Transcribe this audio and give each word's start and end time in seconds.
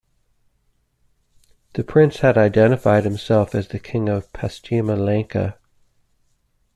The 1.73 1.83
Prince 1.83 2.21
had 2.21 2.35
identified 2.35 3.03
himself 3.03 3.53
as 3.53 3.67
the 3.67 3.77
king 3.77 4.09
of 4.09 4.33
Paschima 4.33 4.95
Lanka. 4.97 5.59